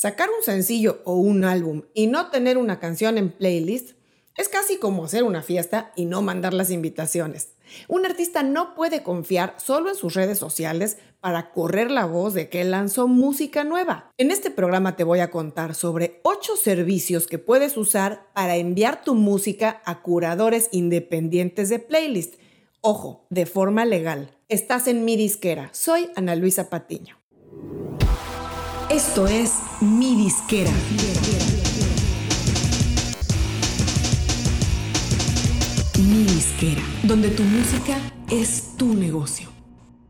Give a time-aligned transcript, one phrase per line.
[0.00, 3.98] Sacar un sencillo o un álbum y no tener una canción en playlist
[4.34, 7.50] es casi como hacer una fiesta y no mandar las invitaciones.
[7.86, 12.48] Un artista no puede confiar solo en sus redes sociales para correr la voz de
[12.48, 14.10] que lanzó música nueva.
[14.16, 19.04] En este programa te voy a contar sobre 8 servicios que puedes usar para enviar
[19.04, 22.36] tu música a curadores independientes de playlist.
[22.80, 24.34] Ojo, de forma legal.
[24.48, 25.68] Estás en mi disquera.
[25.74, 27.19] Soy Ana Luisa Patiño.
[28.90, 30.72] Esto es mi disquera.
[35.96, 37.98] Mi disquera, donde tu música
[38.32, 39.48] es tu negocio.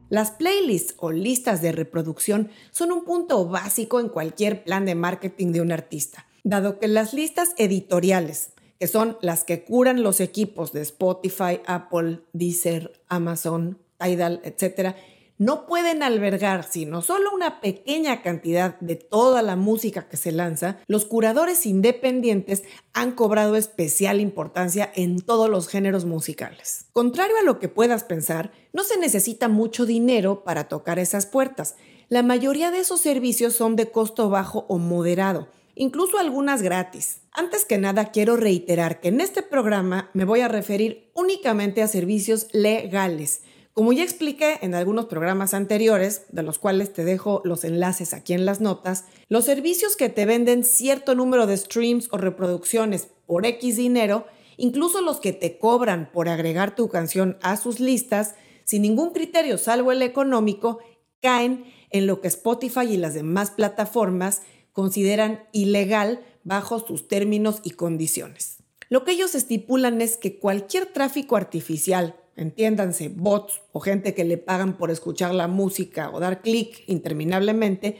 [0.09, 5.53] Las playlists o listas de reproducción son un punto básico en cualquier plan de marketing
[5.53, 10.73] de un artista, dado que las listas editoriales, que son las que curan los equipos
[10.73, 14.97] de Spotify, Apple, Deezer, Amazon, Tidal, etc.,
[15.41, 20.81] no pueden albergar sino solo una pequeña cantidad de toda la música que se lanza,
[20.87, 26.85] los curadores independientes han cobrado especial importancia en todos los géneros musicales.
[26.93, 31.77] Contrario a lo que puedas pensar, no se necesita mucho dinero para tocar esas puertas.
[32.11, 37.23] La mayoría de esos servicios son de costo bajo o moderado, incluso algunas gratis.
[37.33, 41.89] Antes que nada, quiero reiterar que en este programa me voy a referir únicamente a
[41.89, 43.41] servicios legales
[43.73, 48.33] como ya expliqué en algunos programas anteriores, de los cuales te dejo los enlaces aquí
[48.33, 53.47] en las notas, los servicios que te venden cierto número de streams o reproducciones por
[53.47, 54.27] X dinero,
[54.57, 59.57] incluso los que te cobran por agregar tu canción a sus listas, sin ningún criterio
[59.57, 60.81] salvo el económico,
[61.23, 67.71] caen en lo que Spotify y las demás plataformas consideran ilegal bajo sus términos y
[67.71, 68.59] condiciones.
[68.89, 74.39] Lo que ellos estipulan es que cualquier tráfico artificial entiéndanse, bots o gente que le
[74.39, 77.97] pagan por escuchar la música o dar clic interminablemente,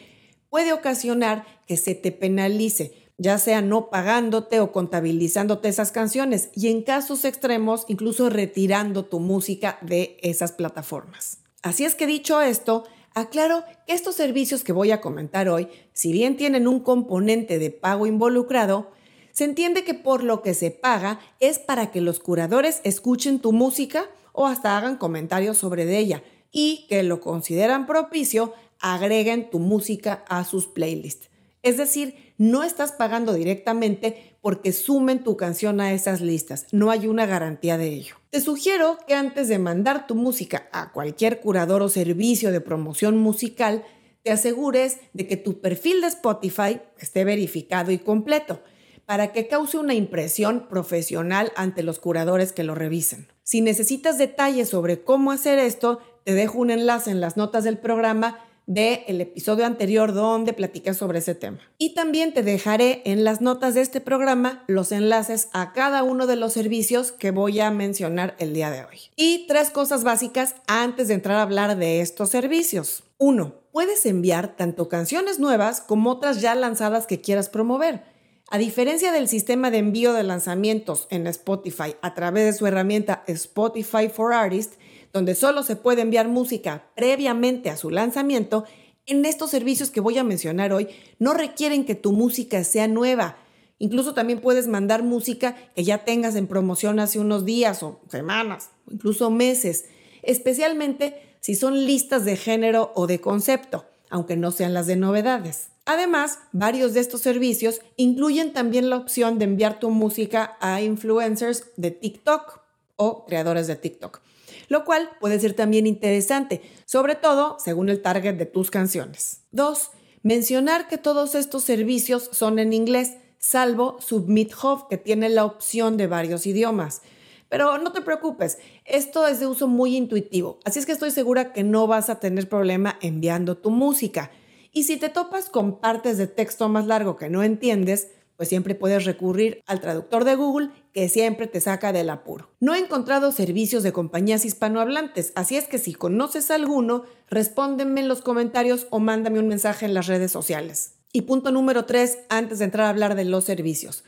[0.49, 6.69] puede ocasionar que se te penalice, ya sea no pagándote o contabilizándote esas canciones y
[6.69, 11.39] en casos extremos incluso retirando tu música de esas plataformas.
[11.63, 12.85] Así es que dicho esto,
[13.15, 17.71] aclaro que estos servicios que voy a comentar hoy, si bien tienen un componente de
[17.71, 18.91] pago involucrado,
[19.33, 23.53] se entiende que por lo que se paga es para que los curadores escuchen tu
[23.53, 24.07] música
[24.41, 30.45] o hasta hagan comentarios sobre ella y que lo consideran propicio, agreguen tu música a
[30.45, 31.29] sus playlists.
[31.63, 36.67] Es decir, no estás pagando directamente porque sumen tu canción a esas listas.
[36.73, 38.15] No hay una garantía de ello.
[38.31, 43.19] Te sugiero que antes de mandar tu música a cualquier curador o servicio de promoción
[43.19, 43.85] musical,
[44.23, 48.63] te asegures de que tu perfil de Spotify esté verificado y completo
[49.05, 53.27] para que cause una impresión profesional ante los curadores que lo revisen.
[53.51, 57.79] Si necesitas detalles sobre cómo hacer esto, te dejo un enlace en las notas del
[57.79, 58.39] programa
[58.69, 61.59] del el episodio anterior donde platicas sobre ese tema.
[61.77, 66.29] Y también te dejaré en las notas de este programa los enlaces a cada uno
[66.29, 69.11] de los servicios que voy a mencionar el día de hoy.
[69.17, 73.03] Y tres cosas básicas antes de entrar a hablar de estos servicios.
[73.19, 78.05] Uno, puedes enviar tanto canciones nuevas como otras ya lanzadas que quieras promover.
[78.53, 83.23] A diferencia del sistema de envío de lanzamientos en Spotify a través de su herramienta
[83.29, 84.77] Spotify for Artists,
[85.13, 88.65] donde solo se puede enviar música previamente a su lanzamiento,
[89.07, 90.89] en estos servicios que voy a mencionar hoy
[91.21, 93.37] no requieren que tu música sea nueva.
[93.79, 98.71] Incluso también puedes mandar música que ya tengas en promoción hace unos días o semanas,
[98.89, 99.85] o incluso meses,
[100.23, 105.69] especialmente si son listas de género o de concepto, aunque no sean las de novedades.
[105.91, 111.65] Además, varios de estos servicios incluyen también la opción de enviar tu música a influencers
[111.77, 112.61] de TikTok
[112.95, 114.21] o creadores de TikTok,
[114.69, 119.41] lo cual puede ser también interesante, sobre todo según el target de tus canciones.
[119.51, 119.91] 2.
[120.23, 125.97] Mencionar que todos estos servicios son en inglés, salvo Submit Hub, que tiene la opción
[125.97, 127.03] de varios idiomas.
[127.49, 131.53] Pero no te preocupes, esto es de uso muy intuitivo, así es que estoy segura
[131.53, 134.31] que no vas a tener problema enviando tu música.
[134.73, 138.75] Y si te topas con partes de texto más largo que no entiendes, pues siempre
[138.75, 142.51] puedes recurrir al traductor de Google que siempre te saca del apuro.
[142.61, 148.09] No he encontrado servicios de compañías hispanohablantes, así es que si conoces alguno, respóndeme en
[148.09, 150.95] los comentarios o mándame un mensaje en las redes sociales.
[151.13, 154.05] Y punto número 3, antes de entrar a hablar de los servicios.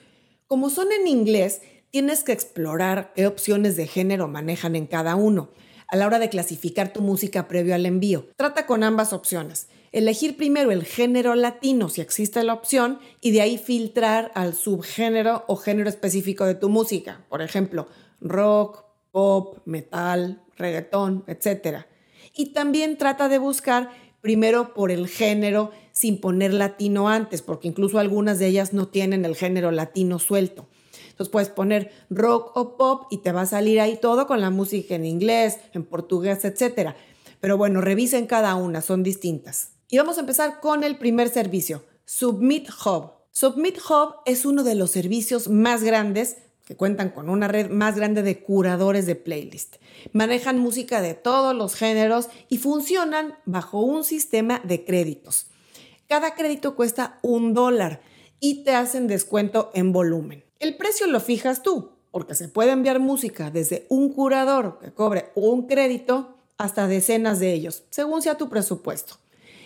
[0.47, 1.61] Como son en inglés,
[1.91, 5.51] tienes que explorar qué opciones de género manejan en cada uno
[5.89, 8.29] a la hora de clasificar tu música previo al envío.
[8.37, 13.43] Trata con ambas opciones elegir primero el género latino si existe la opción y de
[13.43, 17.87] ahí filtrar al subgénero o género específico de tu música, por ejemplo,
[18.21, 21.85] rock, pop, metal, reggaetón, etc.
[22.35, 23.91] Y también trata de buscar
[24.23, 29.25] primero por el género sin poner latino antes, porque incluso algunas de ellas no tienen
[29.25, 30.67] el género latino suelto.
[31.11, 34.49] Entonces puedes poner rock o pop y te va a salir ahí todo con la
[34.49, 36.95] música en inglés, en portugués, etc.
[37.41, 39.73] Pero bueno, revisen cada una, son distintas.
[39.93, 43.11] Y vamos a empezar con el primer servicio, Submit Hub.
[43.31, 47.95] Submit Hub es uno de los servicios más grandes que cuentan con una red más
[47.95, 49.77] grande de curadores de playlist.
[50.15, 55.49] Manejan música de todos los géneros y funcionan bajo un sistema de créditos.
[56.09, 58.01] Cada crédito cuesta un dólar
[58.41, 60.43] y te hacen descuento en volumen.
[60.59, 65.33] El precio lo fijas tú, porque se puede enviar música desde un curador que cobre
[65.35, 69.19] un crédito hasta decenas de ellos, según sea tu presupuesto.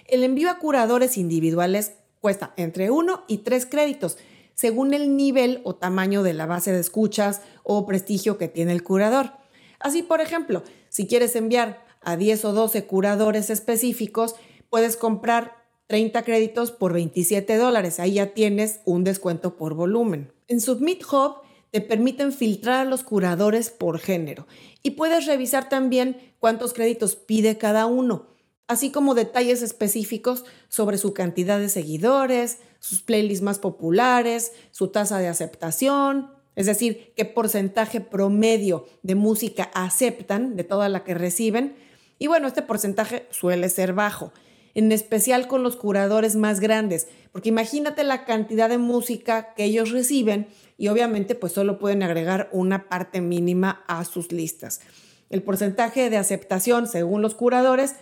[0.08, 4.18] El envío a curadores individuales cuesta entre 1 y 3 créditos,
[4.54, 8.84] según el nivel o tamaño de la base de escuchas o prestigio que tiene el
[8.84, 9.32] curador.
[9.80, 14.36] Así, por ejemplo, si quieres enviar a 10 o 12 curadores específicos,
[14.70, 15.56] puedes comprar
[15.88, 18.00] 30 créditos por 27 dólares.
[18.00, 20.32] Ahí ya tienes un descuento por volumen.
[20.48, 21.42] En Submit Hub
[21.72, 24.46] te permiten filtrar a los curadores por género
[24.82, 28.35] y puedes revisar también cuántos créditos pide cada uno
[28.68, 35.18] así como detalles específicos sobre su cantidad de seguidores, sus playlists más populares, su tasa
[35.18, 41.76] de aceptación, es decir, qué porcentaje promedio de música aceptan de toda la que reciben.
[42.18, 44.32] Y bueno, este porcentaje suele ser bajo,
[44.74, 49.90] en especial con los curadores más grandes, porque imagínate la cantidad de música que ellos
[49.90, 50.48] reciben
[50.78, 54.80] y obviamente pues solo pueden agregar una parte mínima a sus listas.
[55.28, 57.96] El porcentaje de aceptación según los curadores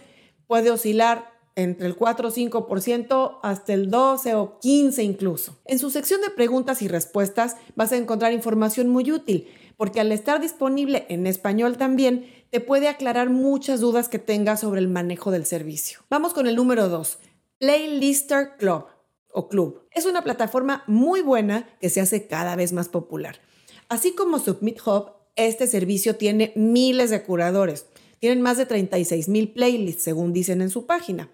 [0.47, 5.57] puede oscilar entre el 4 o 5% hasta el 12 o 15 incluso.
[5.65, 10.13] En su sección de preguntas y respuestas vas a encontrar información muy útil, porque al
[10.13, 15.31] estar disponible en español también, te puede aclarar muchas dudas que tengas sobre el manejo
[15.31, 16.01] del servicio.
[16.11, 17.19] Vamos con el número 2,
[17.59, 18.87] Playlister Club
[19.33, 19.83] o Club.
[19.91, 23.41] Es una plataforma muy buena que se hace cada vez más popular.
[23.89, 27.87] Así como Submit Hub, este servicio tiene miles de curadores
[28.25, 31.29] tienen más de 36 mil playlists, según dicen en su página.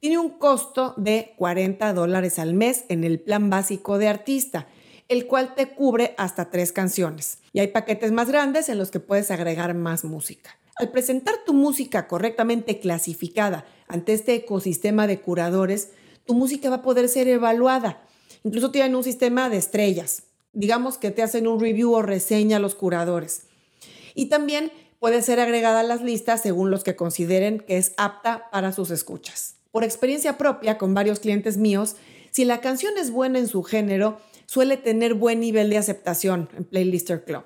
[0.00, 4.68] Tiene un costo de 40 dólares al mes en el plan básico de artista,
[5.08, 7.38] el cual te cubre hasta tres canciones.
[7.54, 10.58] Y hay paquetes más grandes en los que puedes agregar más música.
[10.76, 15.88] Al presentar tu música correctamente clasificada ante este ecosistema de curadores,
[16.26, 18.02] tu música va a poder ser evaluada.
[18.44, 20.24] Incluso tienen un sistema de estrellas.
[20.52, 23.44] Digamos que te hacen un review o reseña a los curadores.
[24.14, 24.70] Y también
[25.00, 28.90] puede ser agregada a las listas según los que consideren que es apta para sus
[28.90, 29.56] escuchas.
[29.72, 31.96] Por experiencia propia con varios clientes míos,
[32.30, 36.64] si la canción es buena en su género, suele tener buen nivel de aceptación en
[36.64, 37.44] Playlister Club.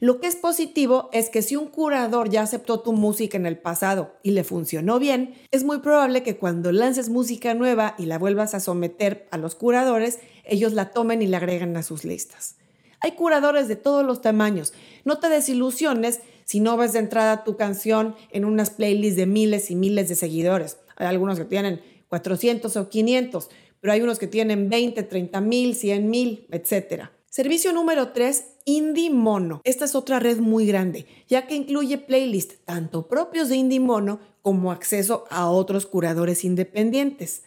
[0.00, 3.58] Lo que es positivo es que si un curador ya aceptó tu música en el
[3.58, 8.18] pasado y le funcionó bien, es muy probable que cuando lances música nueva y la
[8.18, 12.56] vuelvas a someter a los curadores, ellos la tomen y la agreguen a sus listas.
[13.00, 14.72] Hay curadores de todos los tamaños.
[15.04, 19.70] No te desilusiones si no ves de entrada tu canción en unas playlists de miles
[19.70, 20.78] y miles de seguidores.
[20.96, 23.50] Hay algunos que tienen 400 o 500,
[23.80, 27.10] pero hay unos que tienen 20, 30 mil, 100 mil, etc.
[27.28, 29.60] Servicio número 3, Indie Mono.
[29.64, 34.20] Esta es otra red muy grande, ya que incluye playlists tanto propios de Indie Mono
[34.40, 37.42] como acceso a otros curadores independientes.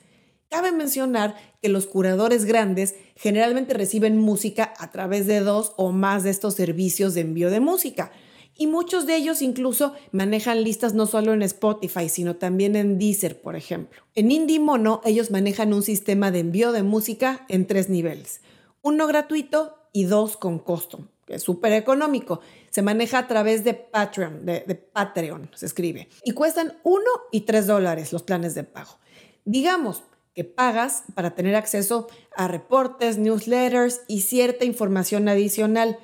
[0.49, 6.23] Cabe mencionar que los curadores grandes generalmente reciben música a través de dos o más
[6.23, 8.11] de estos servicios de envío de música,
[8.57, 13.39] y muchos de ellos incluso manejan listas no solo en Spotify, sino también en Deezer,
[13.41, 14.01] por ejemplo.
[14.15, 18.41] En Indie Mono, ellos manejan un sistema de envío de música en tres niveles.
[18.81, 22.41] Uno gratuito y dos con costo, que es súper económico.
[22.69, 26.09] Se maneja a través de Patreon, de, Patreon, se escribe.
[26.23, 28.97] Y cuestan uno y tres dólares los planes de pago.
[29.45, 35.97] Digamos que pagas para tener acceso a reportes, newsletters y cierta información adicional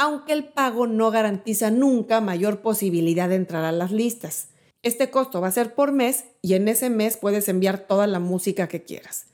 [0.00, 4.48] aunque el pago no garantiza nunca mayor posibilidad de entrar a las listas.
[4.82, 8.18] Este costo va a ser por mes y en ese mes puedes enviar toda la
[8.18, 9.26] música que quieras.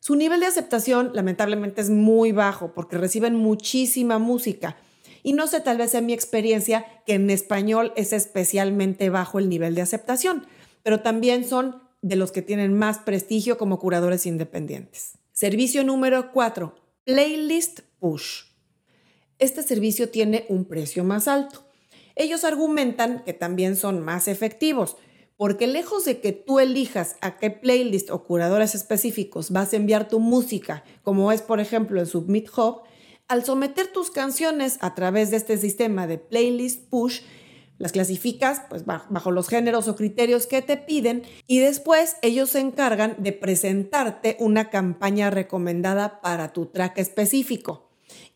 [0.00, 4.76] Su nivel de aceptación lamentablemente es muy bajo porque reciben muchísima música.
[5.22, 9.48] Y no sé, tal vez en mi experiencia, que en español es especialmente bajo el
[9.48, 10.48] nivel de aceptación,
[10.82, 15.12] pero también son de los que tienen más prestigio como curadores independientes.
[15.30, 16.74] Servicio número 4.
[17.04, 18.47] Playlist Push
[19.38, 21.64] este servicio tiene un precio más alto.
[22.16, 24.96] Ellos argumentan que también son más efectivos,
[25.36, 30.08] porque lejos de que tú elijas a qué playlist o curadores específicos vas a enviar
[30.08, 32.82] tu música, como es por ejemplo en Submit Hub,
[33.28, 37.20] al someter tus canciones a través de este sistema de playlist push,
[37.78, 42.58] Las clasificas pues, bajo los géneros o criterios que te piden y después ellos se
[42.58, 47.87] encargan de presentarte una campaña recomendada para tu track específico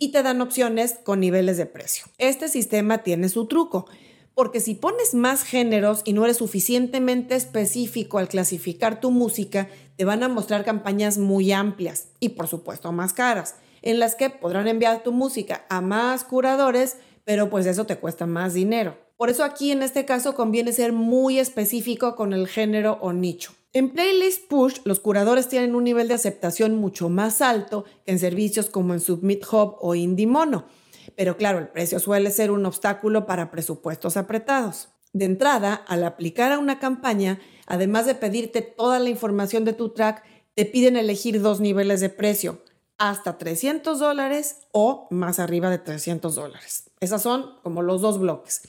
[0.03, 2.07] y te dan opciones con niveles de precio.
[2.19, 3.87] Este sistema tiene su truco,
[4.35, 10.05] porque si pones más géneros y no eres suficientemente específico al clasificar tu música, te
[10.05, 14.67] van a mostrar campañas muy amplias y por supuesto más caras, en las que podrán
[14.67, 18.97] enviar tu música a más curadores, pero pues eso te cuesta más dinero.
[19.23, 23.53] Por eso aquí en este caso conviene ser muy específico con el género o nicho.
[23.73, 28.19] En Playlist Push, los curadores tienen un nivel de aceptación mucho más alto que en
[28.19, 30.67] servicios como en Submit Hub o IndieMono.
[31.15, 34.89] Pero claro, el precio suele ser un obstáculo para presupuestos apretados.
[35.13, 37.39] De entrada, al aplicar a una campaña,
[37.69, 40.25] además de pedirte toda la información de tu track,
[40.57, 42.59] te piden elegir dos niveles de precio,
[42.99, 46.91] hasta 300 dólares o más arriba de 300 dólares.
[46.99, 48.63] Esas son como los dos bloques.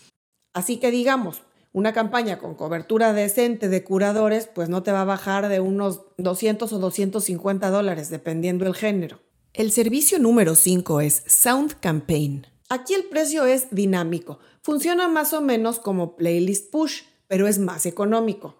[0.53, 1.41] Así que digamos,
[1.72, 6.01] una campaña con cobertura decente de curadores, pues no te va a bajar de unos
[6.17, 9.19] 200 o 250 dólares, dependiendo el género.
[9.53, 12.48] El servicio número 5 es Sound Campaign.
[12.69, 14.39] Aquí el precio es dinámico.
[14.62, 18.55] Funciona más o menos como Playlist Push, pero es más económico.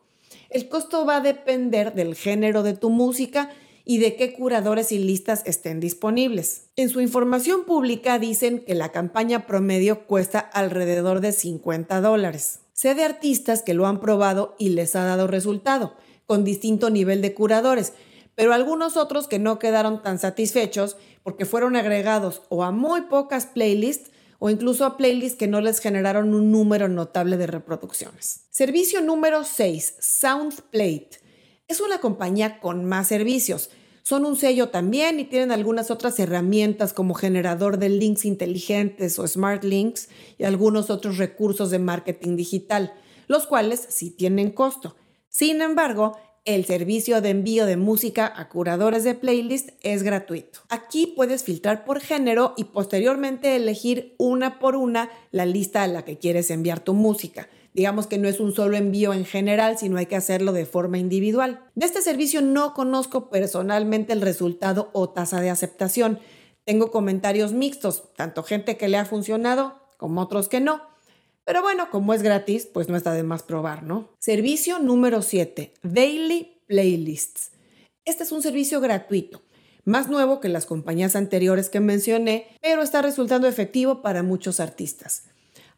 [0.50, 3.51] El costo va a depender del género de tu música
[3.85, 6.67] y de qué curadores y listas estén disponibles.
[6.75, 12.59] En su información pública dicen que la campaña promedio cuesta alrededor de 50 dólares.
[12.73, 17.21] Sé de artistas que lo han probado y les ha dado resultado, con distinto nivel
[17.21, 17.93] de curadores,
[18.35, 23.45] pero algunos otros que no quedaron tan satisfechos porque fueron agregados o a muy pocas
[23.45, 28.45] playlists o incluso a playlists que no les generaron un número notable de reproducciones.
[28.49, 31.22] Servicio número 6, SoundPlate
[31.67, 33.70] es una compañía con más servicios.
[34.03, 39.25] Son un sello también y tienen algunas otras herramientas como generador de links inteligentes o
[39.25, 42.93] smart links y algunos otros recursos de marketing digital,
[43.27, 44.98] los cuales sí tienen costo.
[45.29, 50.60] Sin embargo, el servicio de envío de música a curadores de playlist es gratuito.
[50.67, 56.03] Aquí puedes filtrar por género y posteriormente elegir una por una la lista a la
[56.03, 57.48] que quieres enviar tu música.
[57.73, 60.99] Digamos que no es un solo envío en general, sino hay que hacerlo de forma
[60.99, 61.63] individual.
[61.73, 66.19] De este servicio no conozco personalmente el resultado o tasa de aceptación.
[66.65, 70.81] Tengo comentarios mixtos, tanto gente que le ha funcionado como otros que no.
[71.45, 74.09] Pero bueno, como es gratis, pues no está de más probar, ¿no?
[74.19, 77.51] Servicio número 7, Daily Playlists.
[78.05, 79.41] Este es un servicio gratuito,
[79.83, 85.23] más nuevo que las compañías anteriores que mencioné, pero está resultando efectivo para muchos artistas.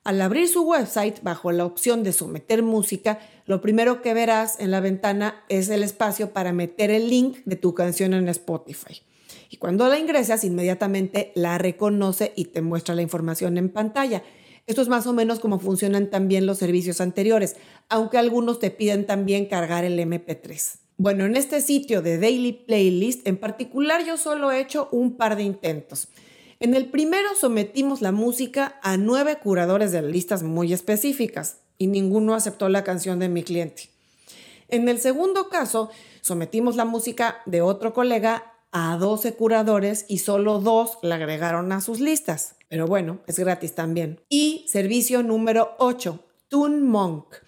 [0.06, 4.70] Al abrir su website bajo la opción de someter música, lo primero que verás en
[4.70, 9.02] la ventana es el espacio para meter el link de tu canción en Spotify.
[9.50, 14.22] Y cuando la ingresas, inmediatamente la reconoce y te muestra la información en pantalla.
[14.68, 17.56] Esto es más o menos como funcionan también los servicios anteriores,
[17.90, 20.82] aunque algunos te piden también cargar el MP3.
[20.98, 25.36] Bueno, en este sitio de Daily Playlist en particular yo solo he hecho un par
[25.36, 26.10] de intentos.
[26.66, 32.34] En el primero sometimos la música a nueve curadores de listas muy específicas y ninguno
[32.34, 33.92] aceptó la canción de mi cliente.
[34.68, 35.92] En el segundo caso,
[36.22, 41.82] sometimos la música de otro colega a 12 curadores y solo dos la agregaron a
[41.82, 42.56] sus listas.
[42.68, 44.22] Pero bueno, es gratis también.
[44.28, 47.45] Y servicio número 8, Tune Monk.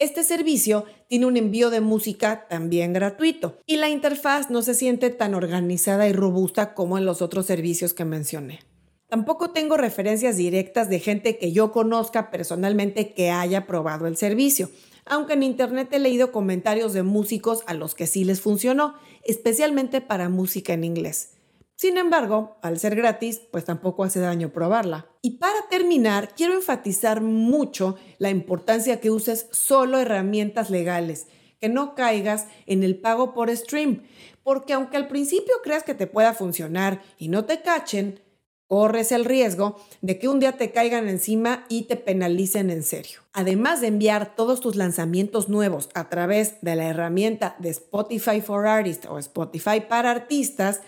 [0.00, 5.10] Este servicio tiene un envío de música también gratuito y la interfaz no se siente
[5.10, 8.60] tan organizada y robusta como en los otros servicios que mencioné.
[9.08, 14.70] Tampoco tengo referencias directas de gente que yo conozca personalmente que haya probado el servicio,
[15.04, 20.00] aunque en internet he leído comentarios de músicos a los que sí les funcionó, especialmente
[20.00, 21.37] para música en inglés.
[21.80, 25.06] Sin embargo, al ser gratis, pues tampoco hace daño probarla.
[25.22, 31.28] Y para terminar, quiero enfatizar mucho la importancia que uses solo herramientas legales,
[31.60, 34.02] que no caigas en el pago por stream,
[34.42, 38.18] porque aunque al principio creas que te pueda funcionar y no te cachen,
[38.66, 43.20] corres el riesgo de que un día te caigan encima y te penalicen en serio.
[43.32, 48.66] Además de enviar todos tus lanzamientos nuevos a través de la herramienta de Spotify for
[48.66, 50.80] Artists o Spotify para artistas,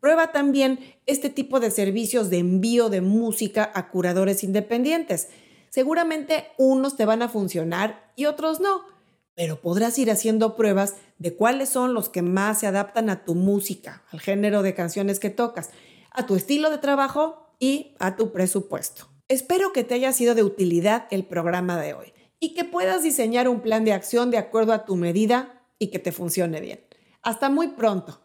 [0.00, 5.28] Prueba también este tipo de servicios de envío de música a curadores independientes.
[5.70, 8.82] Seguramente unos te van a funcionar y otros no,
[9.34, 13.34] pero podrás ir haciendo pruebas de cuáles son los que más se adaptan a tu
[13.34, 15.70] música, al género de canciones que tocas,
[16.10, 19.08] a tu estilo de trabajo y a tu presupuesto.
[19.28, 23.48] Espero que te haya sido de utilidad el programa de hoy y que puedas diseñar
[23.48, 26.80] un plan de acción de acuerdo a tu medida y que te funcione bien.
[27.22, 28.20] Hasta muy pronto.